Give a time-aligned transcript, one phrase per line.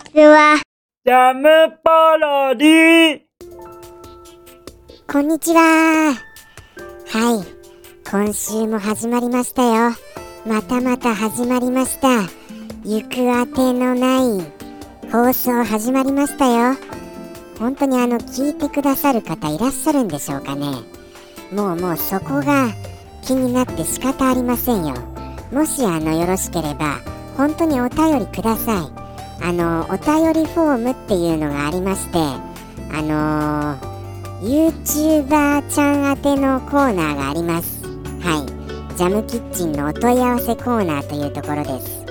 [0.00, 0.60] ちは。
[1.04, 1.48] ジャム
[1.82, 3.20] パロディ
[5.10, 6.14] こんにちは。
[6.14, 7.46] はい。
[8.10, 9.92] 今週も始まりましたよ。
[10.46, 12.22] またまた始まりました。
[12.84, 14.52] 行くあてのない
[15.12, 16.76] 放送始まりましたよ。
[17.58, 20.66] 本当にあの聞いてくださる方いらっしゃるんでしょうかね。
[21.52, 22.68] もうもうそこが
[23.22, 24.94] 気になって仕方ありませんよ。
[25.52, 27.00] もしあのよろしければ
[27.36, 28.99] 本当にお便りください。
[29.42, 33.90] あのお便りフォームっていうのがありまして、あのー
[34.40, 37.84] YouTuber ちゃん宛てのコーナーがあります。
[38.22, 38.96] はい。
[38.96, 42.06] ジャムキッチンのお問い合わせコーナーというところです。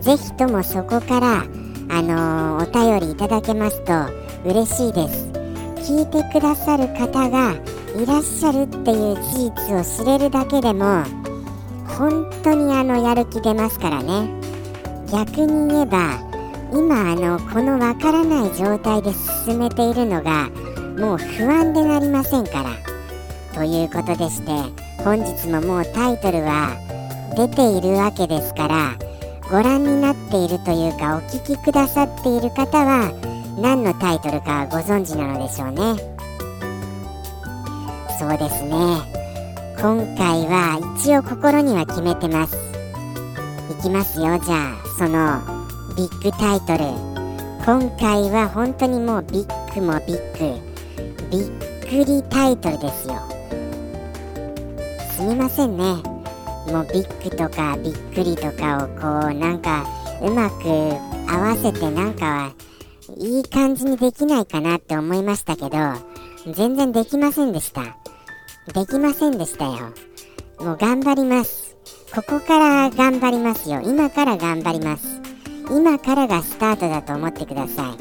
[0.00, 1.44] ぜひともそこから、
[1.90, 3.92] あのお便りいただけますと
[4.46, 5.28] 嬉しいです。
[5.92, 7.52] 聞いてくださる方が
[7.94, 11.04] いらっしゃるっていう事実を知れるだけでも、
[11.86, 14.30] 本当にあのやる気出ますからね。
[15.12, 16.25] 逆に言えば、
[16.76, 19.10] 今あのこのわからない状態で
[19.46, 20.50] 進めているのが
[20.98, 22.70] もう不安でなりませんから。
[23.54, 24.50] ということでして
[25.02, 26.76] 本日ももうタイトルは
[27.34, 28.94] 出ているわけですから
[29.50, 33.10] ご覧になっているというかお聞きくださっている方は
[33.58, 35.96] 何のタイトルかご存知なのでしょうね。
[38.18, 38.70] そうですね。
[39.80, 42.54] 今回は一応心には決めてます。
[43.70, 45.55] いきますよじゃあその
[45.96, 46.84] ビッグタイトル。
[47.64, 50.60] 今回は本当にもうビッグもビッグ。
[51.30, 53.14] びっくりタイトルですよ。
[55.16, 55.84] すみませんね。
[56.70, 59.86] もうビッグとかびっくりとかをこうなんか
[60.20, 60.68] うまく
[61.32, 62.52] 合わせてなんかは
[63.16, 65.78] いい感じにできないかなって思いましたけど
[66.52, 67.96] 全然できませんでした。
[68.74, 69.94] できませんでしたよ。
[70.60, 71.74] もう頑張ります。
[72.14, 73.80] ここから頑張りますよ。
[73.82, 75.25] 今から頑張ります。
[75.70, 77.94] 今からがスタートだと思ってくださ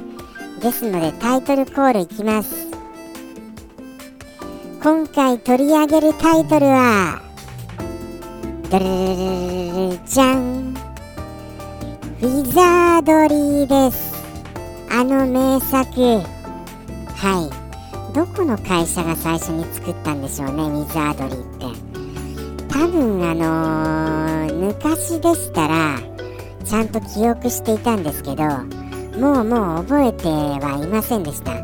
[0.60, 0.62] い。
[0.62, 2.66] ですのでタイトルコールいきます。
[4.86, 7.20] 今回取り上げるタイトルは
[8.70, 10.76] ドルルルじゃん
[12.22, 14.14] ウィザードリーです
[14.92, 16.22] あの名作は
[18.12, 28.44] いどこの会社が最初に作ったんでしょうねウィザードリーって多分あのー昔でしたらゃんと記憶していたんですけど
[29.20, 31.54] もうもう覚えてはいませんでした。
[31.54, 31.58] あ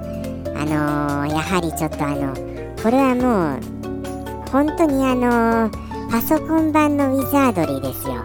[0.65, 2.33] のーやはりちょっとあの
[2.81, 5.69] これはもう本当にあの
[6.09, 8.23] パソコン版のウィザードリーですよ。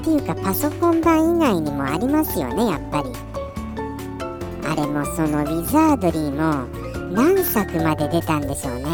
[0.00, 3.12] っていうかパソコン版以外にもありますよねやっぱり。
[4.70, 6.66] あれもそのウィザードリーも
[7.12, 8.84] 何作まで出たんでしょうね。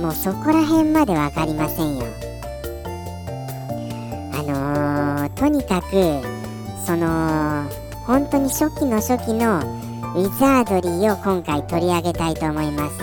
[0.00, 2.04] もうそこら辺まで分かりませんよ。
[4.34, 4.77] あのー
[5.38, 5.86] とにかく
[6.84, 7.64] その
[8.06, 9.60] 本当に初期の初期の
[10.16, 12.98] ウィザードリーを今回取り上げたいと思います。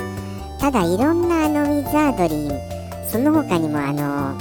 [0.59, 4.35] ただいろんなあのウィザードリーその他にもあの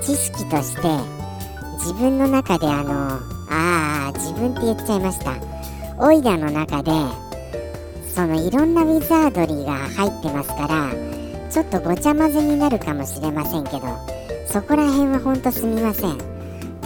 [0.00, 0.82] 知識として
[1.78, 2.92] 自分の中であの
[3.50, 5.34] ああ自分って言っちゃいました。
[5.98, 6.90] オイラの中で
[8.14, 10.90] そのいろんなウィザードリーが入ってますから
[11.50, 13.80] ちょっとごちゃ混ぜになるかもしれませんけど
[14.46, 16.29] そこら辺はほんとすみません。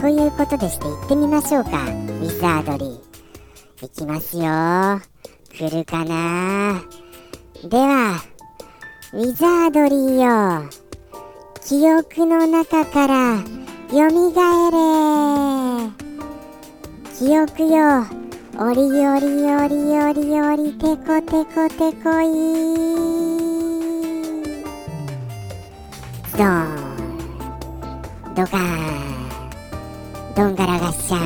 [0.04, 1.70] ということでして行ってみましょうか。
[1.70, 3.86] ウィザードリー。
[3.86, 5.00] いきますよ。
[5.48, 6.82] 来るかな。
[7.66, 8.20] では
[9.14, 10.68] ウィザードリーよ
[11.62, 13.36] 記憶の中から
[13.96, 15.88] よみがえれ。
[17.18, 18.04] 記憶よ。
[18.58, 22.28] おりおりおりおりおりてこてこてこい。
[26.36, 26.74] ドーン。
[28.34, 29.03] ドカーン。
[30.34, 31.16] どんがらがっしゃ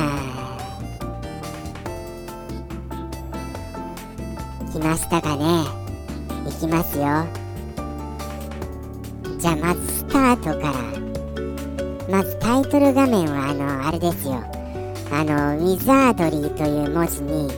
[4.71, 5.63] 来ましたかね。
[6.47, 7.25] いきますよ。
[9.39, 10.73] じゃあまずスタートから。
[12.07, 14.43] まずタイトル画面はあのあれですよ。
[15.11, 17.49] あのウィザードリーという文字に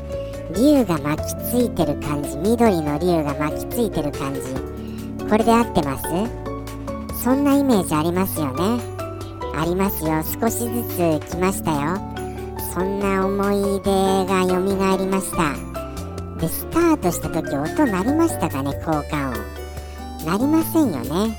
[0.55, 4.41] 竜が巻きついてる感じ緑の竜が巻きついてる感じ。
[5.29, 6.03] これで合ってます？
[7.21, 8.90] そんなイメージありますよね。
[9.55, 10.23] ありますよ。
[10.23, 10.97] 少しずつ
[11.31, 11.97] 来ましたよ。
[12.73, 13.91] そんな思い出
[14.25, 14.47] が蘇
[14.97, 15.55] りました。
[16.39, 19.33] でスタートした時音鳴りましたかね効果音。
[20.25, 21.37] 鳴りませんよね。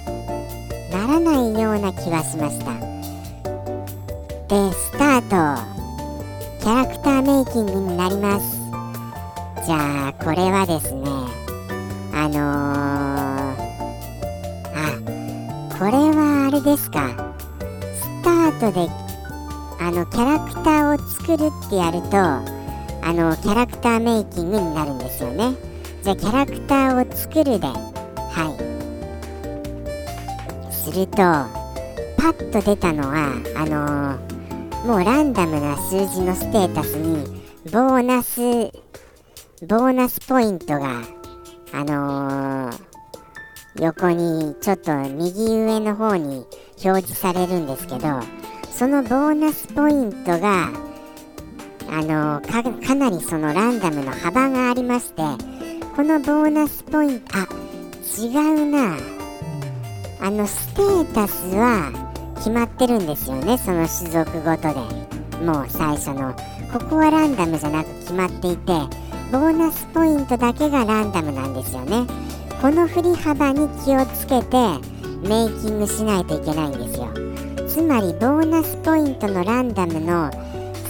[0.93, 2.73] ならないような気はしました。
[4.49, 5.73] でスタート。
[6.61, 8.61] キャラクターメイキングになります。
[9.67, 11.09] じゃあこれはですね
[12.15, 13.73] あのー、
[14.77, 17.22] あこれはあれですか。
[18.63, 18.89] トで
[19.81, 22.43] あのキャラクターを作るってやるとあ
[23.13, 25.57] のキャラクターメイキングになるんですよね。
[26.05, 27.75] じゃあキャラクターを作るでは
[30.71, 30.73] い。
[30.73, 37.25] するとパッと出たのはあのー、もうランダムな数字のステータスに
[37.73, 38.41] ボーナス
[39.67, 41.03] ボーナスポイントが
[41.73, 42.81] あのー、
[43.83, 46.47] 横にちょっと右上の方に
[46.85, 48.21] 表示されるんですけど
[48.75, 50.71] そのボーナスポイントが
[51.89, 55.23] あのかかなりそのランダムの幅がありまして
[55.95, 57.47] このボーナスポイントあ
[58.19, 58.97] 違うな。
[60.21, 61.93] あのステータスは
[62.37, 65.43] 決まってるんですよねその種族ごとで。
[65.45, 66.35] もう最初の。
[66.73, 68.73] ここはランダムじゃなく決まっていて
[69.33, 72.07] ボーナスポイントだけがランダムなんですよね。
[72.63, 74.57] この振り幅に気をつけて
[75.29, 77.02] メイキングしないといけないんですよ
[77.73, 80.31] つまりボーナスポイントのランダムの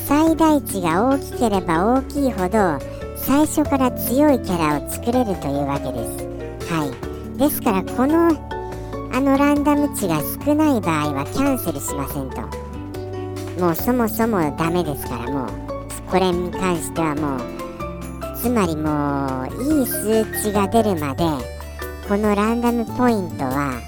[0.04, 2.76] 最大値が大きければ大きいほど
[3.16, 6.04] 最初から強いキャラを作れるというわけで
[6.58, 6.74] す。
[6.74, 6.84] は
[7.36, 7.38] い。
[7.38, 8.30] ですからこの
[9.14, 12.40] あのランダム値が少ない場合はキャンセルしませんと。
[13.60, 15.48] もうそもそもダメですからもう。
[16.10, 21.24] これに関してはもうつまりもういい数値が出るまで
[22.08, 23.80] このランダムポイントは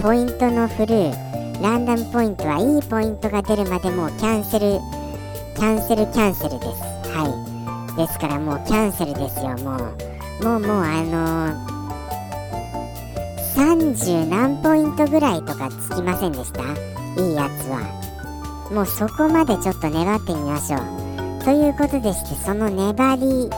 [0.00, 1.29] ポイントの振る
[1.60, 4.80] ランダムポイントはいいポイントが出るまでもうキャンセル
[5.54, 6.66] キャンセルキャンセルです。
[7.12, 7.28] は
[7.94, 7.96] い。
[7.96, 10.44] ですからもうキャンセルですよもう。
[10.44, 16.62] もうもうあのー、30何ポイントぐらいとかつきませんでした？
[17.22, 17.80] いいやつは。
[18.72, 21.44] もうそこまでちょっと粘ってみましょう。
[21.44, 23.50] ということでしてその粘り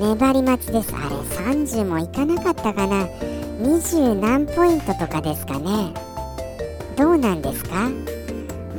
[0.00, 0.94] 粘り待ちです。
[0.94, 3.06] あれ30もいかなかったかな
[3.60, 5.92] ？20何ポイントとかですかね。
[6.98, 7.88] どうなんですか？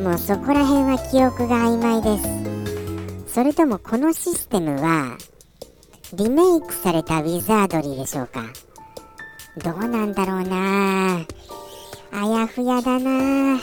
[0.04, 2.18] もうそこら辺は記憶が曖昧で
[3.26, 3.34] す。
[3.34, 5.18] それともこのシステムは
[6.14, 8.44] リメイクされたウィザードリーでしょうか？
[9.64, 11.26] どうなんだろうな？
[12.12, 13.56] あやふやだな。
[13.56, 13.58] あ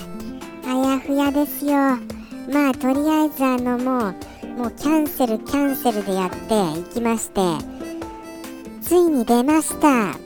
[0.72, 1.72] やふやですよ。
[2.50, 4.14] まあとりあえずあのもう
[4.56, 7.42] もうキャンセルキャンセルでやっていきまして
[8.80, 10.16] ついに出ました。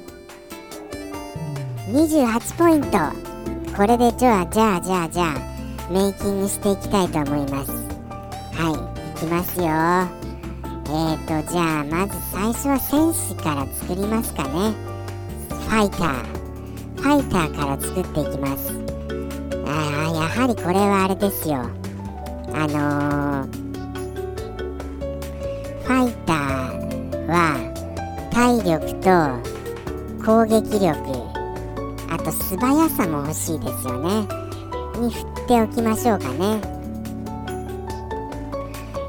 [1.90, 3.29] 28ポイント。
[3.76, 7.70] これでじゃあじゃあじゃあじゃあメイキングしていきたいと思います。
[7.72, 8.72] はい
[9.16, 9.66] いきますよ。
[9.66, 14.72] えーとじゃあまず最初は戦士から作りますかね。
[15.48, 16.40] ファイター。
[16.96, 18.72] ファイターから作っていきます。
[19.66, 21.56] ああやはりこれはあれですよ。
[22.52, 23.60] あのー
[25.84, 27.56] ファイターは
[28.32, 31.19] 体力と攻撃力
[32.10, 34.26] あと素早さも欲しいですよね。
[34.98, 36.60] に振っておきましょうかね。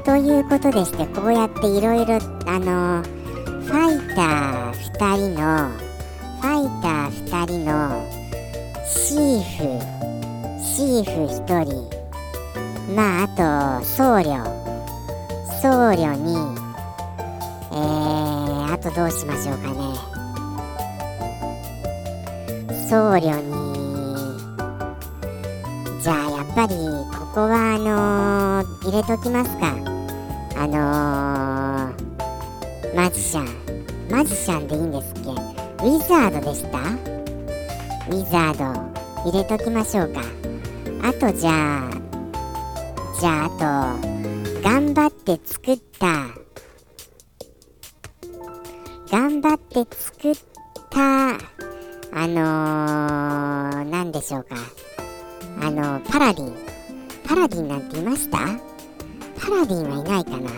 [0.04, 2.14] ということでしてこうやっていろいろ
[2.46, 3.02] あの
[3.62, 5.68] ファイター2人の
[6.40, 7.72] ファイター2人の
[8.86, 11.10] シーフシーフ
[11.44, 14.62] 1人まああと僧侶。
[15.62, 16.34] 僧侶に
[17.70, 20.11] えー、あとどうしましょうかね。
[22.88, 23.52] 僧侶に。
[26.02, 26.74] じゃあやっぱり
[27.16, 29.74] ここはあのー、入れときますか。
[30.56, 33.46] あのー、マジシャン。
[34.10, 35.30] マジシャンでいいんですっけ。
[35.30, 36.78] ウィザードでした？
[36.78, 38.64] ウィザード
[39.30, 40.20] 入れときましょうか。
[41.02, 41.90] あとじゃあ
[43.18, 46.28] じゃああと頑張って作った。
[49.10, 50.34] 頑張って作っ
[50.90, 51.38] た
[52.14, 54.56] あのー、何でしょうか。
[55.60, 56.56] あのパラディン。
[57.26, 58.38] パラディンなんていました？
[58.38, 60.50] パラディンはいないかな。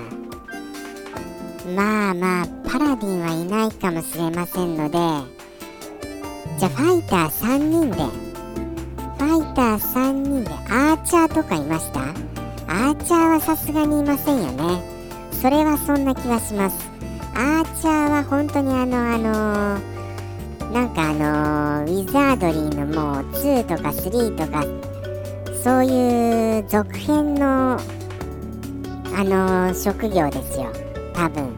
[1.76, 4.98] まあまあパラディンはいないかもしれませんので
[6.58, 12.00] じゃあファイター3人でファイター3人でアーチャーとかいました？
[12.66, 14.82] アーチャーはさすがにいませんよね。
[15.40, 16.90] それはそんな気がします。
[17.34, 19.93] アーチャーは本当にあのあのー、
[20.74, 24.64] なんかあのー、ウィザードリーのもう2とか3とか
[25.62, 27.78] そういう続編のあ
[29.22, 30.72] のー、職業ですよ。
[31.14, 31.56] 多分。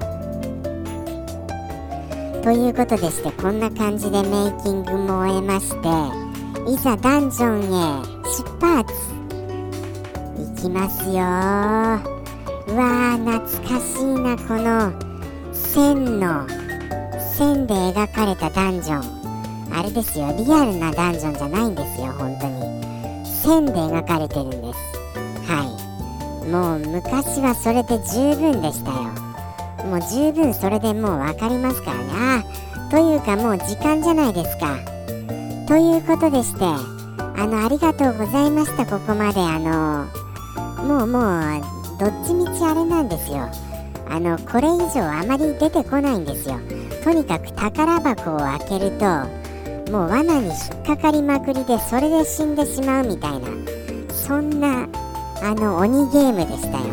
[2.42, 5.88] ということでしてこんな感じでメイキングも終えまして
[6.70, 8.92] いざダンジョンへ出発。
[10.38, 11.14] いきますよ。
[11.14, 11.16] う
[12.76, 14.92] わー懐かしいなこの
[15.54, 16.55] 線の。
[17.66, 19.76] で描かれたダンジョン。
[19.78, 20.34] あれですよ。
[20.38, 22.12] リアルなダンジョンじゃないんですよ。
[22.12, 23.24] 本当に。
[23.24, 25.50] 線で描かれてるんです。
[25.50, 25.64] は
[26.44, 26.48] い。
[26.48, 29.26] もう昔はそれで十分でしたよ。
[29.86, 32.04] もう十分それでもう分かりますからね。
[32.14, 32.44] あ
[32.88, 34.76] あというかもう時間じゃないですか。
[35.66, 38.86] ということでしてあのありがとうございました。
[38.86, 39.40] ここまで。
[39.40, 40.06] あの
[40.84, 41.60] もうもう
[41.98, 43.48] どっちみちあれなんですよ。
[44.08, 46.58] あのこれ以上あまり出てこないんですよ。
[47.06, 49.04] とにかく宝箱を開けると
[49.92, 53.46] もう罠に引っかかりまくりでそれで死んでしまうみたいな
[54.12, 54.88] そんな
[55.40, 56.84] あの鬼ゲームでしたよ。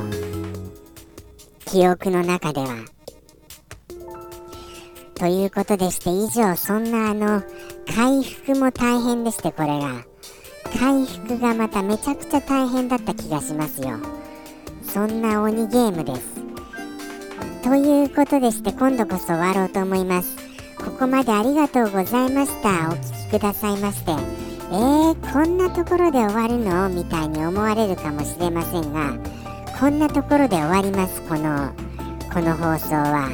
[1.65, 2.85] 記憶の中では。
[5.15, 7.41] ということでして以上そんなあの
[7.95, 10.05] 回復も大変でしてこれが。
[10.79, 13.97] 回復がまためちゃくちゃ大変だった気がしますよ。
[14.83, 16.32] そんな鬼ゲームです。
[17.63, 20.35] ということでして今度こそ終わろうと思います。
[20.77, 22.89] ここまでありがとうございました。
[22.89, 24.11] お聴きくださいまして。
[24.11, 26.89] えー、こんなところで終わるの？
[26.89, 29.13] みたいに思われるかもしれませんが。
[29.79, 31.71] こんなところで終わりますこの
[32.33, 33.29] この放送は。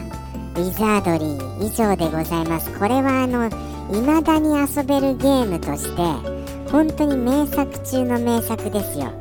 [0.56, 2.70] ウィザードリー以上でございます。
[2.78, 3.50] これはあの
[3.90, 9.12] 未だに遊べるゲームとして本当に名作中の名作ですよ。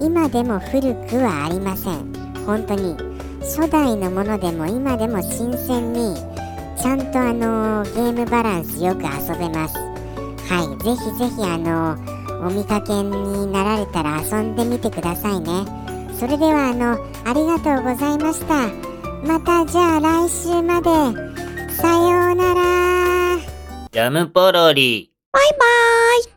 [0.00, 2.12] 今でも古くはありません。
[2.44, 3.07] 本当に
[3.48, 6.14] 初代のものでも今でも新鮮に
[6.80, 9.74] ちゃんとあのゲームバランスよく遊べます。
[10.48, 10.84] はい。
[10.84, 11.96] ぜひぜひあの
[12.46, 15.64] お見かけになられたら遊んでみてくださいね。
[16.18, 16.92] それではあの
[17.24, 18.68] ありがとうございました。
[19.26, 20.90] またじゃあ来週まで。
[21.74, 23.38] さようなら。
[23.90, 25.10] ジャムポロリ。
[25.32, 26.22] バイバーイ